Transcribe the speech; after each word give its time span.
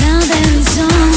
Now 0.00 0.20
there 0.20 0.58
is 0.58 0.78
only 0.78 1.11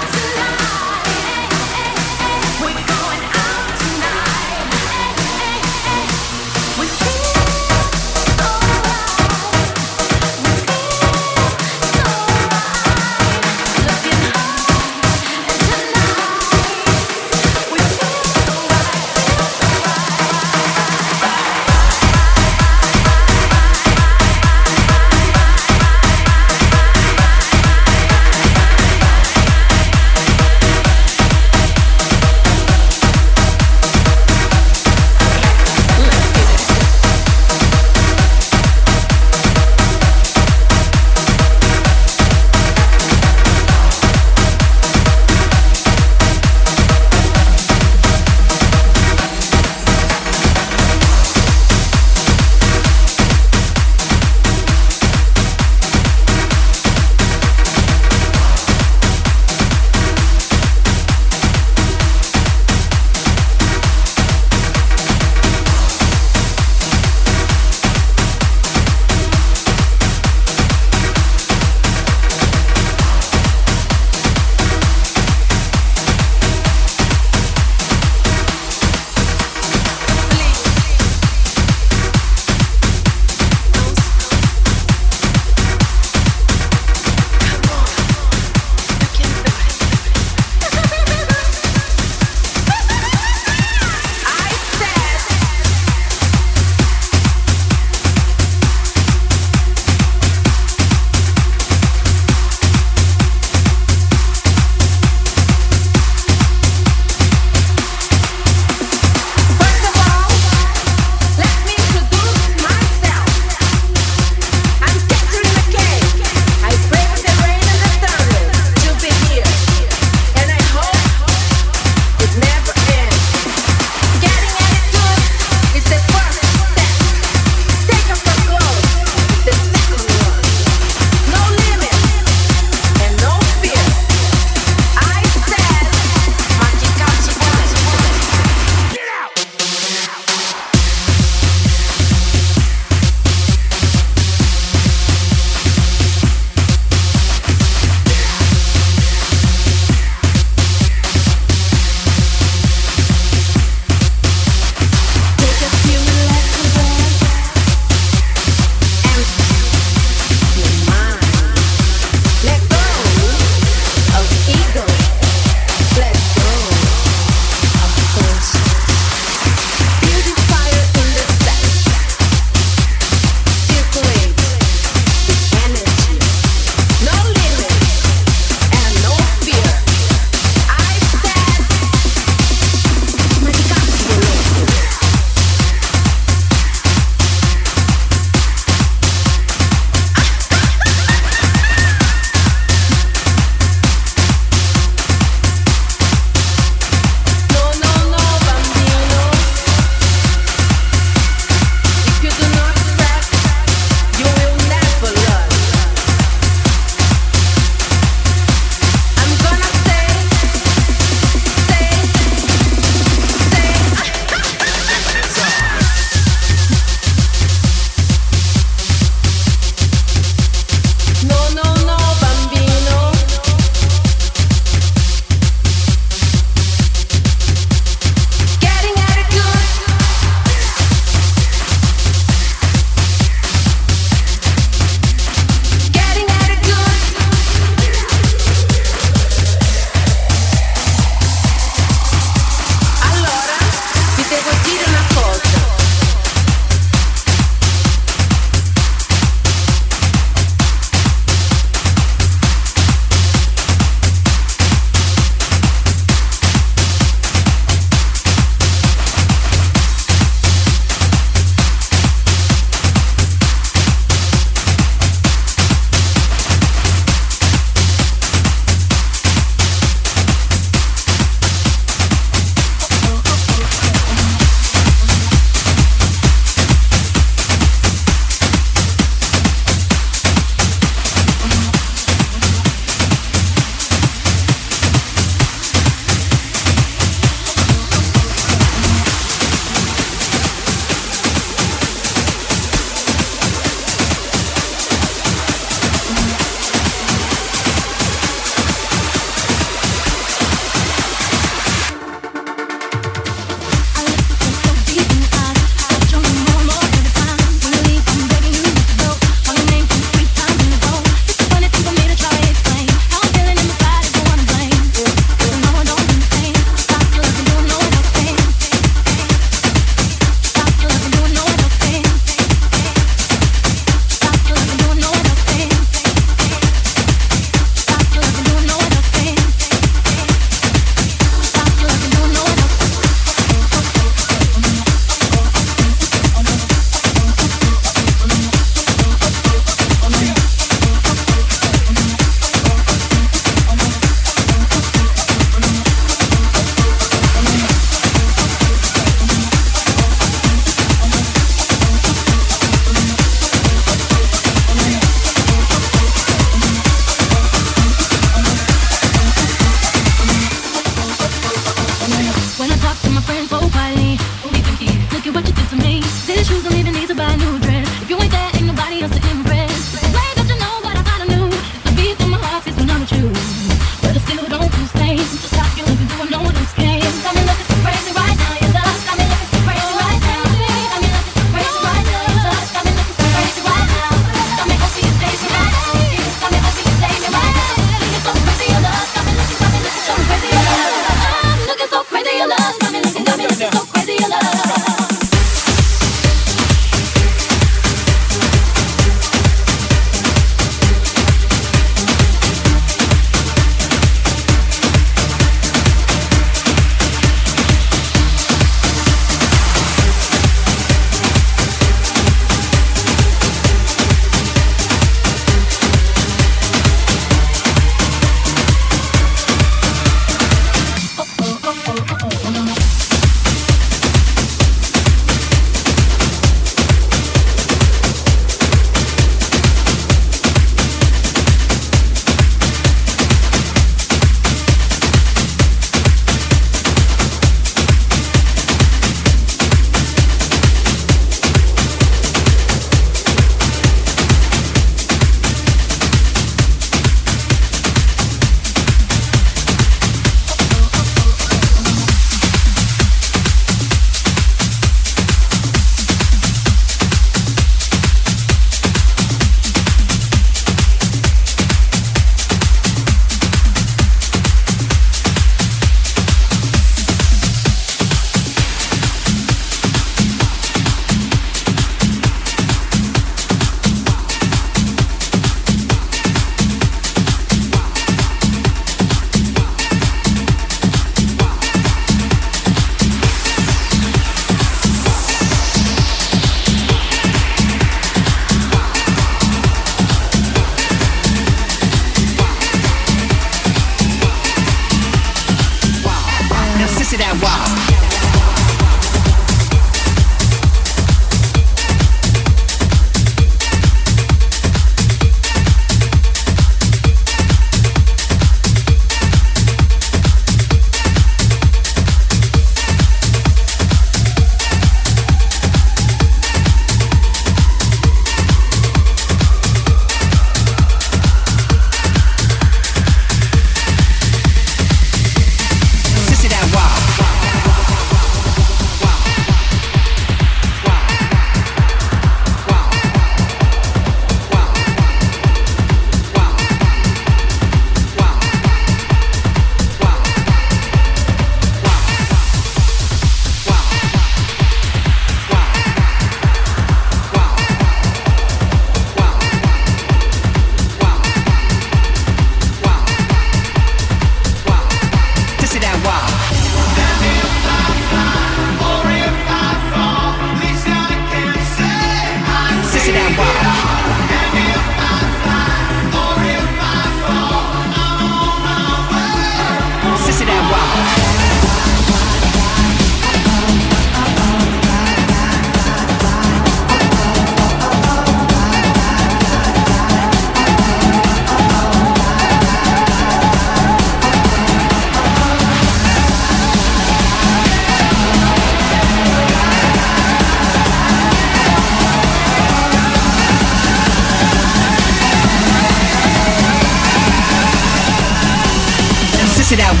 That 599.71 600.00